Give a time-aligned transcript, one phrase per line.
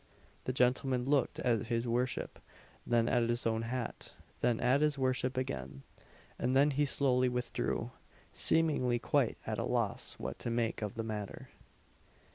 [0.45, 2.39] The gentleman looked at his worship,
[2.87, 5.83] then at his own hat, then at his worship again,
[6.39, 7.91] and then he slowly withdrew;
[8.33, 11.49] seemingly quite at a loss what to make of the matter.